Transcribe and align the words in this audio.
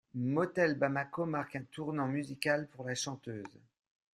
Motel 0.15 0.73
Bamako 0.75 1.27
marque 1.27 1.57
un 1.57 1.63
tournant 1.65 2.07
musical 2.07 2.67
pour 2.69 2.85
la 2.87 2.95
chanteuse. 2.95 3.61